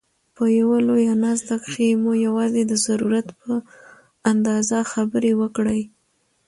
[0.35, 3.51] په یوه لویه ناست کښي مو یوازي د ضرورت په
[4.31, 5.81] اندازه خبري وکړئ!